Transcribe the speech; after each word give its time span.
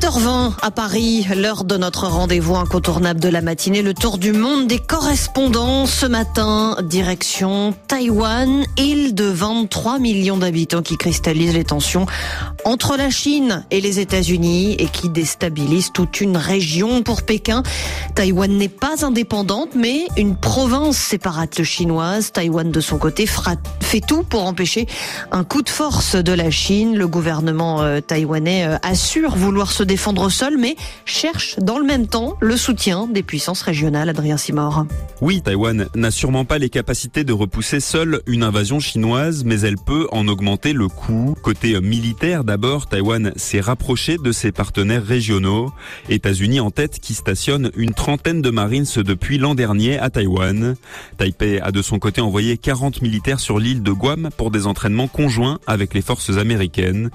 7h20 0.00 0.52
à 0.62 0.70
Paris, 0.70 1.26
l'heure 1.36 1.64
de 1.64 1.76
notre 1.76 2.06
rendez-vous 2.06 2.56
incontournable 2.56 3.20
de 3.20 3.28
la 3.28 3.42
matinée, 3.42 3.82
le 3.82 3.92
tour 3.92 4.16
du 4.16 4.32
monde 4.32 4.66
des 4.66 4.78
correspondants. 4.78 5.84
Ce 5.84 6.06
matin, 6.06 6.78
direction 6.82 7.74
Taïwan, 7.86 8.64
île 8.78 9.14
de 9.14 9.24
23 9.24 9.98
millions 9.98 10.38
d'habitants 10.38 10.80
qui 10.80 10.96
cristallise 10.96 11.52
les 11.52 11.64
tensions 11.64 12.06
entre 12.64 12.96
la 12.96 13.10
Chine 13.10 13.66
et 13.70 13.82
les 13.82 14.00
États-Unis 14.00 14.74
et 14.78 14.86
qui 14.86 15.10
déstabilise 15.10 15.92
toute 15.92 16.22
une 16.22 16.38
région. 16.38 17.02
Pour 17.02 17.22
Pékin, 17.22 17.62
Taïwan 18.14 18.50
n'est 18.50 18.68
pas 18.68 19.04
indépendante, 19.04 19.70
mais 19.74 20.06
une 20.16 20.34
province 20.34 20.96
séparate 20.96 21.62
chinoise. 21.62 22.32
Taïwan, 22.32 22.70
de 22.70 22.80
son 22.80 22.96
côté, 22.96 23.26
fait 23.80 24.00
tout 24.00 24.22
pour 24.22 24.46
empêcher 24.46 24.86
un 25.30 25.44
coup 25.44 25.60
de 25.60 25.68
force 25.68 26.16
de 26.16 26.32
la 26.32 26.50
Chine. 26.50 26.96
Le 26.96 27.06
gouvernement 27.06 27.82
euh, 27.82 28.00
taïwanais 28.00 28.64
euh, 28.66 28.76
assure 28.82 29.36
vouloir 29.36 29.72
se 29.72 29.82
défendre 29.90 30.30
seul, 30.30 30.56
mais 30.56 30.76
cherche 31.04 31.56
dans 31.58 31.76
le 31.76 31.84
même 31.84 32.06
temps 32.06 32.36
le 32.40 32.56
soutien 32.56 33.08
des 33.08 33.24
puissances 33.24 33.62
régionales. 33.62 34.08
Adrien 34.08 34.36
Simor. 34.36 34.86
Oui, 35.20 35.42
Taïwan 35.42 35.88
n'a 35.96 36.12
sûrement 36.12 36.44
pas 36.44 36.58
les 36.58 36.70
capacités 36.70 37.24
de 37.24 37.32
repousser 37.32 37.80
seule 37.80 38.20
une 38.28 38.44
invasion 38.44 38.78
chinoise, 38.78 39.42
mais 39.42 39.62
elle 39.62 39.74
peut 39.76 40.06
en 40.12 40.28
augmenter 40.28 40.72
le 40.74 40.86
coût. 40.86 41.34
Côté 41.42 41.80
militaire, 41.80 42.44
d'abord, 42.44 42.86
Taïwan 42.86 43.32
s'est 43.34 43.58
rapproché 43.58 44.16
de 44.16 44.30
ses 44.30 44.52
partenaires 44.52 45.04
régionaux. 45.04 45.72
États-Unis 46.08 46.60
en 46.60 46.70
tête 46.70 47.00
qui 47.00 47.14
stationne 47.14 47.72
une 47.74 47.92
trentaine 47.92 48.42
de 48.42 48.50
Marines 48.50 48.86
depuis 48.98 49.38
l'an 49.38 49.56
dernier 49.56 49.98
à 49.98 50.08
Taïwan. 50.08 50.76
Taipei 51.18 51.60
a 51.60 51.72
de 51.72 51.82
son 51.82 51.98
côté 51.98 52.20
envoyé 52.20 52.58
40 52.58 53.02
militaires 53.02 53.40
sur 53.40 53.58
l'île 53.58 53.82
de 53.82 53.90
Guam 53.90 54.30
pour 54.36 54.52
des 54.52 54.68
entraînements 54.68 55.08
conjoints 55.08 55.58
avec 55.66 55.94
les 55.94 56.02
forces 56.02 56.38
américaines. 56.38 57.10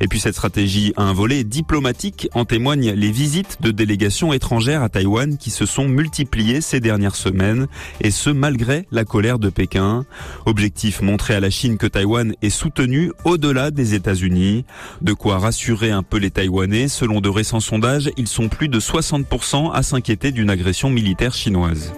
Et 0.00 0.08
puis 0.08 0.20
cette 0.20 0.34
stratégie 0.34 0.92
a 0.96 1.04
un 1.04 1.14
volet 1.14 1.42
diplomatique, 1.42 2.17
en 2.34 2.44
témoignent 2.44 2.92
les 2.92 3.10
visites 3.10 3.58
de 3.60 3.70
délégations 3.70 4.32
étrangères 4.32 4.82
à 4.82 4.88
Taïwan 4.88 5.36
qui 5.36 5.50
se 5.50 5.66
sont 5.66 5.88
multipliées 5.88 6.60
ces 6.60 6.80
dernières 6.80 7.16
semaines, 7.16 7.66
et 8.00 8.10
ce 8.10 8.30
malgré 8.30 8.86
la 8.90 9.04
colère 9.04 9.38
de 9.38 9.50
Pékin. 9.50 10.04
Objectif 10.46 11.02
montrer 11.02 11.34
à 11.34 11.40
la 11.40 11.50
Chine 11.50 11.78
que 11.78 11.86
Taïwan 11.86 12.34
est 12.42 12.50
soutenu 12.50 13.12
au-delà 13.24 13.70
des 13.70 13.94
États-Unis. 13.94 14.64
De 15.02 15.12
quoi 15.12 15.38
rassurer 15.38 15.90
un 15.90 16.02
peu 16.02 16.18
les 16.18 16.30
Taïwanais. 16.30 16.88
Selon 16.88 17.20
de 17.20 17.28
récents 17.28 17.60
sondages, 17.60 18.10
ils 18.16 18.28
sont 18.28 18.48
plus 18.48 18.68
de 18.68 18.80
60% 18.80 19.72
à 19.72 19.82
s'inquiéter 19.82 20.32
d'une 20.32 20.50
agression 20.50 20.90
militaire 20.90 21.34
chinoise. 21.34 21.92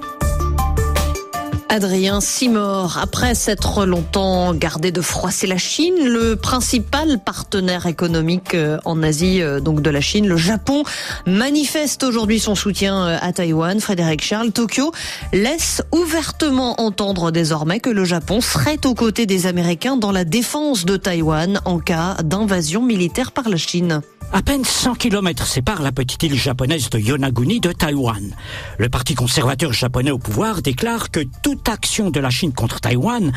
Adrien 1.73 2.21
Simor, 2.21 2.99
après 3.01 3.37
s'être 3.37 3.87
longtemps 3.87 4.55
gardé 4.55 4.91
de 4.91 5.01
froisser 5.01 5.47
la 5.47 5.57
Chine, 5.57 5.95
le 6.05 6.35
principal 6.35 7.21
partenaire 7.21 7.87
économique 7.87 8.55
euh, 8.55 8.79
en 8.85 9.05
Asie, 9.05 9.41
euh, 9.41 9.61
donc 9.61 9.81
de 9.81 9.89
la 9.89 10.01
Chine, 10.01 10.27
le 10.27 10.37
Japon, 10.37 10.83
manifeste 11.29 12.03
aujourd'hui 12.03 12.41
son 12.41 12.57
soutien 12.57 13.07
euh, 13.07 13.19
à 13.23 13.33
Taïwan. 13.33 13.79
Frédéric 13.79 14.21
Charles, 14.21 14.51
Tokyo 14.51 14.91
laisse 15.33 15.81
ouvertement 15.93 16.81
entendre 16.81 17.31
désormais 17.31 17.79
que 17.79 17.91
le 17.91 18.05
Japon 18.05 18.41
serait 18.41 18.85
aux 18.85 18.95
côtés 18.95 19.27
des 19.27 19.47
Américains 19.47 19.97
dans 19.97 20.11
la 20.11 20.25
défense 20.25 20.85
de 20.85 20.97
Taïwan 20.97 21.61
en 21.67 21.79
cas 21.79 22.17
d'invasion 22.25 22.83
militaire 22.83 23.31
par 23.31 23.49
la 23.49 23.57
Chine. 23.57 24.01
À 24.33 24.43
peine 24.43 24.65
100 24.65 24.95
km 24.95 25.45
séparent 25.45 25.83
la 25.83 25.91
petite 25.91 26.23
île 26.23 26.37
japonaise 26.37 26.89
de 26.89 27.01
Yonaguni 27.01 27.59
de 27.59 27.73
Taïwan. 27.73 28.33
Le 28.79 28.89
parti 28.89 29.17
conservateur 29.17 29.73
japonais 29.73 30.13
au 30.13 30.19
pouvoir 30.19 30.63
déclare 30.63 31.11
que 31.11 31.21
toute 31.43 31.69
action 31.69 32.11
de 32.11 32.21
la 32.21 32.31
Chine 32.31 32.53
contre 32.53 32.81
Taïwan 32.81 33.33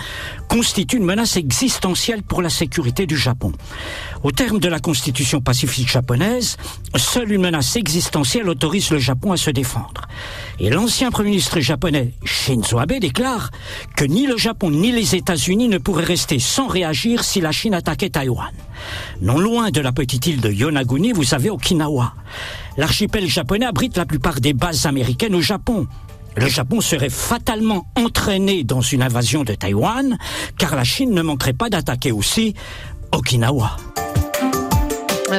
constitue 0.47 0.97
une 0.97 1.05
menace 1.05 1.35
existentielle 1.35 2.21
pour 2.21 2.43
la 2.43 2.51
sécurité 2.51 3.07
du 3.07 3.17
Japon. 3.17 3.53
Au 4.21 4.31
terme 4.31 4.59
de 4.59 4.67
la 4.69 4.79
constitution 4.79 5.41
pacifique 5.41 5.89
japonaise, 5.89 6.57
seule 6.95 7.31
une 7.31 7.41
menace 7.41 7.75
existentielle 7.75 8.47
autorise 8.47 8.91
le 8.91 8.99
Japon 8.99 9.31
à 9.31 9.37
se 9.37 9.49
défendre. 9.49 10.02
Et 10.59 10.69
l'ancien 10.69 11.11
premier 11.11 11.31
ministre 11.31 11.59
japonais 11.59 12.13
Shinzo 12.23 12.77
Abe 12.77 12.99
déclare 12.99 13.49
que 13.95 14.05
ni 14.05 14.27
le 14.27 14.37
Japon 14.37 14.69
ni 14.69 14.91
les 14.91 15.15
États-Unis 15.15 15.67
ne 15.67 15.77
pourraient 15.77 16.03
rester 16.03 16.39
sans 16.39 16.67
réagir 16.67 17.23
si 17.23 17.41
la 17.41 17.51
Chine 17.51 17.73
attaquait 17.73 18.09
Taïwan. 18.09 18.51
Non 19.21 19.39
loin 19.39 19.71
de 19.71 19.81
la 19.81 19.91
petite 19.91 20.27
île 20.27 20.41
de 20.41 20.51
Yonaguni, 20.51 21.11
vous 21.11 21.33
avez 21.33 21.49
Okinawa. 21.49 22.13
L'archipel 22.77 23.27
japonais 23.27 23.65
abrite 23.65 23.97
la 23.97 24.05
plupart 24.05 24.39
des 24.39 24.53
bases 24.53 24.85
américaines 24.85 25.35
au 25.35 25.41
Japon. 25.41 25.87
Le 26.35 26.47
Japon 26.47 26.81
serait 26.81 27.09
fatalement 27.09 27.85
entraîné 27.95 28.63
dans 28.63 28.81
une 28.81 29.03
invasion 29.03 29.43
de 29.43 29.53
Taïwan, 29.53 30.17
car 30.57 30.75
la 30.75 30.83
Chine 30.83 31.11
ne 31.11 31.21
manquerait 31.21 31.53
pas 31.53 31.69
d'attaquer 31.69 32.11
aussi 32.11 32.55
Okinawa. 33.11 33.77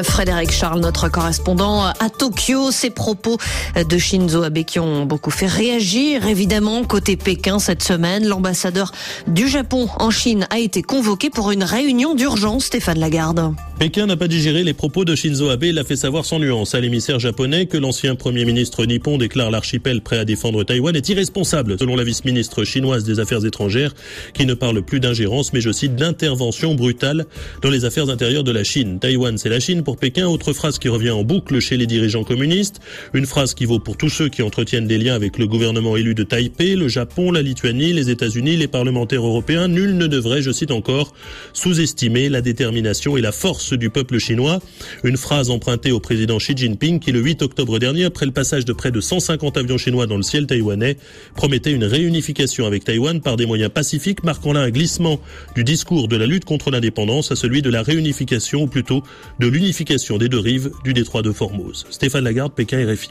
Frédéric 0.03 0.51
Charles, 0.51 0.81
notre 0.81 1.09
correspondant 1.09 1.85
à 1.85 2.11
Tokyo, 2.11 2.71
ces 2.71 2.91
propos 2.91 3.39
de 3.77 3.99
Shinzo 3.99 4.43
Abe 4.43 4.65
qui 4.65 4.79
ont 4.81 5.05
beaucoup 5.05 5.31
fait 5.31 5.47
réagir. 5.47 6.27
Évidemment, 6.27 6.85
côté 6.85 7.17
Pékin 7.17 7.59
cette 7.59 7.83
semaine, 7.83 8.27
l'ambassadeur 8.27 8.93
du 9.27 9.49
Japon 9.49 9.89
en 9.99 10.11
Chine 10.11 10.47
a 10.51 10.59
été 10.59 10.83
convoqué 10.83 11.31
pour 11.31 11.51
une 11.51 11.65
réunion 11.65 12.15
d'urgence. 12.15 12.65
Stéphane 12.65 12.99
Lagarde. 12.99 13.55
Pékin 13.77 14.07
n'a 14.07 14.17
pas 14.17 14.29
digéré 14.29 14.63
les 14.63 14.73
propos 14.73 15.05
de 15.05 15.17
Shinzo 15.17 15.51
Abe. 15.51 15.65
Il 15.65 15.79
a 15.81 15.85
fait 15.85 15.97
savoir 15.97 16.25
sans 16.25 16.39
nuance 16.39 16.77
à 16.77 16.81
l'émissaire 16.81 17.19
japonais 17.19 17.67
que 17.67 17.77
l'ancien 17.77 18.15
premier 18.15 18.45
ministre 18.45 18.87
nippon 18.87 19.19
déclare 19.19 19.51
l'archipel 19.51 20.01
prêt 20.01 20.17
à 20.17 20.25
défendre 20.25 20.63
Taïwan 20.63 20.95
est 20.95 21.09
irresponsable, 21.09 21.77
selon 21.79 21.97
la 21.97 22.05
vice-ministre 22.05 22.63
chinoise 22.63 23.03
des 23.03 23.19
Affaires 23.19 23.45
étrangères, 23.45 23.93
qui 24.33 24.47
ne 24.47 24.55
parle 24.55 24.81
plus 24.83 25.01
d'ingérence, 25.01 25.53
mais 25.53 25.61
je 25.61 25.73
cite 25.73 25.97
d'intervention 25.97 26.77
brutale 26.77 27.27
dans 27.63 27.69
les 27.69 27.85
affaires 27.85 28.09
intérieures 28.11 28.45
de 28.45 28.53
la 28.53 28.63
Chine. 28.63 29.01
Taïwan, 29.01 29.37
c'est 29.39 29.49
la 29.49 29.59
Chine 29.59 29.83
pour 29.83 29.97
Pékin. 29.97 30.29
Autre 30.29 30.53
phrase 30.53 30.79
qui 30.79 30.89
revient 30.89 31.11
en 31.11 31.25
boucle 31.25 31.59
chez 31.59 31.77
les 31.77 31.87
dirigeants 31.87 32.25
communistes. 32.25 32.81
Une 33.13 33.27
phrase 33.27 33.55
qui 33.55 33.65
vaut 33.65 33.81
pour 33.81 33.97
tous 33.97 34.09
ceux 34.09 34.29
qui 34.29 34.43
entretiennent 34.43 34.87
des 34.87 34.99
liens 34.99 35.17
avec 35.17 35.37
le 35.37 35.49
gouvernement 35.49 35.97
élu 35.97 36.15
de 36.15 36.23
Taipei, 36.23 36.77
le 36.77 36.87
Japon, 36.87 37.33
la 37.33 37.43
Lituanie, 37.43 37.93
les 37.93 38.09
États-Unis, 38.09 38.57
les 38.57 38.69
parlementaires 38.69 39.27
européens. 39.27 39.67
Nul 39.67 39.97
ne 39.97 40.07
devrait, 40.07 40.43
je 40.43 40.53
cite 40.53 40.71
encore, 40.71 41.13
sous-estimer 41.53 42.29
la 42.29 42.41
détermination 42.41 43.17
et 43.17 43.21
la 43.21 43.33
force 43.33 43.64
du 43.73 43.91
peuple 43.91 44.19
chinois. 44.19 44.61
Une 45.03 45.17
phrase 45.17 45.51
empruntée 45.51 45.93
au 45.93 46.01
président 46.01 46.39
Xi 46.39 46.57
Jinping 46.57 47.01
qui, 47.01 47.13
le 47.13 47.21
8 47.21 47.43
octobre 47.43 47.79
dernier, 47.79 48.05
après 48.05 48.27
le 48.27 48.33
passage 48.33 48.65
de 48.65 48.73
près 48.73 48.91
de 48.91 49.01
150 49.01 49.57
avions 49.57 49.79
chinois 49.79 50.07
dans 50.07 50.17
le 50.17 50.23
ciel 50.23 50.47
taïwanais, 50.47 50.97
promettait 51.35 51.73
une 51.73 51.85
réunification 51.85 52.67
avec 52.67 52.85
Taïwan 52.85 53.21
par 53.21 53.37
des 53.37 53.47
moyens 53.47 53.71
pacifiques, 53.73 54.25
marquant 54.25 54.53
là 54.53 54.61
un 54.61 54.71
glissement 54.71 55.21
du 55.55 55.65
discours 55.65 56.09
de 56.09 56.17
la 56.17 56.27
lutte 56.27 56.45
contre 56.45 56.71
l'indépendance 56.71 57.33
à 57.33 57.37
celui 57.37 57.63
de 57.63 57.71
la 57.71 57.83
réunification, 57.83 58.63
ou 58.63 58.67
plutôt 58.67 59.03
de 59.39 59.47
l'unification 59.47 60.19
des 60.19 60.29
deux 60.29 60.39
rives 60.39 60.71
du 60.85 60.93
détroit 60.93 61.23
de 61.23 61.33
Formose. 61.33 61.87
Stéphane 61.91 62.25
Lagarde, 62.25 62.53
Pékin 62.55 62.85
RFI. 62.87 63.11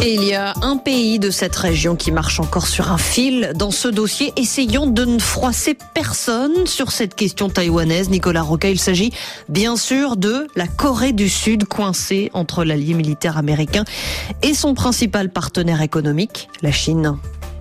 Et 0.00 0.14
il 0.14 0.24
y 0.24 0.34
a 0.34 0.54
un 0.62 0.76
pays 0.76 1.18
de 1.18 1.30
cette 1.30 1.56
région 1.56 1.96
qui 1.96 2.12
marche 2.12 2.38
encore 2.38 2.66
sur 2.66 2.92
un 2.92 2.98
fil 2.98 3.52
dans 3.54 3.70
ce 3.70 3.88
dossier. 3.88 4.32
Essayons 4.36 4.86
de 4.86 5.04
ne 5.04 5.18
froisser 5.18 5.76
personne 5.94 6.66
sur 6.66 6.92
cette 6.92 7.14
question 7.14 7.48
taïwanaise. 7.48 8.10
Nicolas 8.10 8.42
Roca, 8.42 8.68
il 8.68 8.78
s'agit 8.78 9.12
bien 9.48 9.76
sûr 9.76 10.16
de 10.16 10.46
la 10.54 10.66
Corée 10.66 11.12
du 11.12 11.28
Sud 11.28 11.64
coincée 11.64 12.30
entre 12.34 12.64
l'allié 12.64 12.94
militaire 12.94 13.38
américain 13.38 13.84
et 14.42 14.54
son 14.54 14.74
principal 14.74 15.30
partenaire 15.30 15.80
économique, 15.80 16.48
la 16.62 16.72
Chine. 16.72 17.16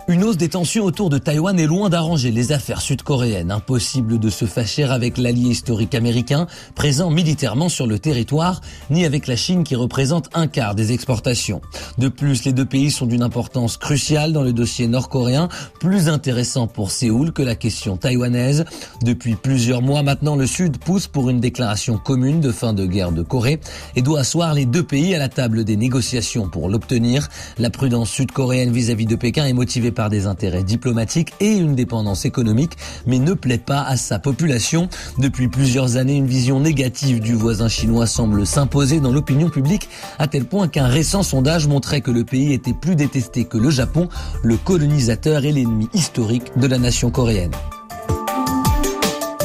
Une 0.08 0.24
hausse 0.24 0.38
des 0.38 0.50
tensions 0.50 0.84
autour 0.84 1.10
de 1.10 1.18
Taïwan 1.18 1.60
est 1.60 1.66
loin 1.66 1.90
d'arranger 1.90 2.30
les 2.30 2.52
affaires 2.52 2.80
sud-coréennes. 2.80 3.50
Impossible 3.50 4.20
de 4.20 4.30
se 4.30 4.46
fâcher 4.46 4.84
avec 4.84 5.18
l'allié 5.18 5.50
historique 5.50 5.96
américain, 5.96 6.46
présent 6.76 7.10
militairement 7.10 7.70
sur 7.70 7.88
le 7.88 7.98
territoire, 7.98 8.62
ni 8.92 9.04
avec 9.04 9.26
la 9.26 9.36
Chine 9.36 9.64
qui 9.64 9.74
représente 9.74 10.30
un 10.36 10.46
quart 10.46 10.76
des 10.76 10.92
exportations. 10.92 11.60
De 11.98 12.08
plus, 12.08 12.46
les 12.46 12.54
deux 12.54 12.66
pays 12.66 12.92
sont 12.92 13.08
d'une 13.08 13.24
importance 13.24 13.78
cruciale 13.78 14.32
dans 14.32 14.44
le 14.44 14.54
dossier 14.54 14.88
nord-coréen, 14.88 15.50
plus 15.80 16.08
intéressant 16.08 16.68
pour 16.68 16.92
Séoul 16.92 17.32
que 17.32 17.42
la 17.42 17.56
question 17.56 17.98
taïwanaise. 17.98 18.66
Depuis 19.02 19.34
plusieurs 19.34 19.82
mois 19.82 20.04
maintenant, 20.04 20.36
le 20.36 20.46
Sud 20.46 20.78
pousse 20.78 21.08
pour 21.08 21.32
une 21.32 21.40
déclaration 21.40 21.98
commune 21.98 22.42
de 22.42 22.52
fin 22.52 22.74
de 22.74 22.86
guerre 22.86 23.12
de 23.12 23.24
Corée 23.24 23.60
et 23.96 24.04
doit 24.04 24.20
asseoir 24.20 24.54
les 24.54 24.68
deux 24.68 24.84
pays 24.84 25.16
à 25.16 25.18
la 25.18 25.30
table 25.30 25.64
des 25.64 25.78
négociations 25.78 26.48
pour 26.48 26.70
l'obtenir. 26.70 27.28
La 27.58 27.72
prudence 27.72 28.12
sud-coréenne 28.12 28.72
vis-à-vis 28.72 29.08
de 29.08 29.16
Pékin 29.16 29.48
est 29.48 29.54
motivée 29.54 29.95
par 29.96 30.12
des 30.12 30.28
intérêts 30.28 30.64
diplomatiques 30.64 31.34
et 31.40 31.54
une 31.54 31.74
dépendance 31.74 32.26
économique, 32.26 32.78
mais 33.08 33.18
ne 33.18 33.34
plaît 33.34 33.58
pas 33.58 33.82
à 33.82 33.98
sa 33.98 34.20
population. 34.20 34.90
Depuis 35.18 35.48
plusieurs 35.48 35.98
années, 35.98 36.16
une 36.16 36.28
vision 36.28 36.60
négative 36.60 37.20
du 37.20 37.34
voisin 37.34 37.68
chinois 37.68 38.06
semble 38.06 38.46
s'imposer 38.46 39.00
dans 39.00 39.12
l'opinion 39.12 39.50
publique, 39.50 39.90
à 40.20 40.28
tel 40.28 40.46
point 40.46 40.68
qu'un 40.68 40.88
récent 40.88 41.24
sondage 41.24 41.68
montrait 41.68 42.02
que 42.02 42.12
le 42.12 42.24
pays 42.24 42.54
était 42.54 42.74
plus 42.74 42.96
détesté 42.96 43.46
que 43.46 43.58
le 43.58 43.72
Japon, 43.72 44.10
le 44.44 44.58
colonisateur 44.58 45.46
et 45.46 45.52
l'ennemi 45.52 45.90
historique 45.94 46.52
de 46.58 46.68
la 46.68 46.78
nation 46.78 47.10
coréenne. 47.10 47.52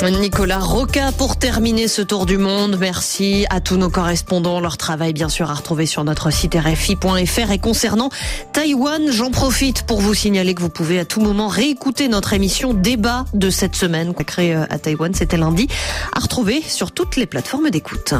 Nicolas 0.08 0.60
Roca 0.60 1.12
pour 1.12 1.36
terminer 1.36 1.86
ce 1.86 2.00
tour 2.00 2.24
du 2.24 2.38
monde. 2.38 2.78
Merci 2.80 3.44
à 3.50 3.60
tous 3.60 3.76
nos 3.76 3.90
correspondants. 3.90 4.60
Leur 4.60 4.78
travail, 4.78 5.12
bien 5.12 5.28
sûr, 5.28 5.50
à 5.50 5.54
retrouver 5.54 5.84
sur 5.84 6.04
notre 6.04 6.30
site 6.30 6.54
rfi.fr. 6.54 7.50
Et 7.50 7.58
concernant 7.58 8.08
Taïwan, 8.52 9.10
j'en 9.10 9.30
profite 9.30 9.82
pour 9.82 10.00
vous 10.00 10.14
signaler 10.14 10.54
que 10.54 10.62
vous 10.62 10.70
pouvez 10.70 10.98
à 10.98 11.04
tout 11.04 11.20
moment 11.20 11.48
réécouter 11.48 12.08
notre 12.08 12.32
émission 12.32 12.72
débat 12.72 13.26
de 13.34 13.50
cette 13.50 13.76
semaine 13.76 14.14
créée 14.14 14.54
à 14.54 14.78
Taïwan. 14.78 15.12
C'était 15.12 15.36
lundi. 15.36 15.68
À 16.14 16.20
retrouver 16.20 16.62
sur 16.62 16.92
toutes 16.92 17.16
les 17.16 17.26
plateformes 17.26 17.70
d'écoute. 17.70 18.14